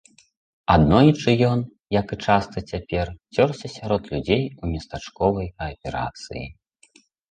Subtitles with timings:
[0.75, 1.59] Аднойчы ён,
[1.99, 6.47] як і часта цяпер, цёрся сярод людзей у местачковай кааперацыі.